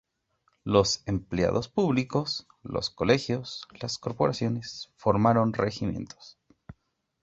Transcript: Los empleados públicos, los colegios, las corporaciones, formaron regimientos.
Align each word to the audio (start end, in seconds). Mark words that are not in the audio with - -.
Los 0.63 1.03
empleados 1.05 1.69
públicos, 1.69 2.47
los 2.63 2.89
colegios, 2.89 3.67
las 3.79 3.99
corporaciones, 3.99 4.91
formaron 4.97 5.53
regimientos. 5.53 6.39